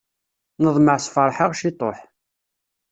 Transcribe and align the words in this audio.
Neḍmeɛ 0.63 0.97
sferḥ-aɣ 1.05 1.51
ciṭuḥ. 1.59 1.97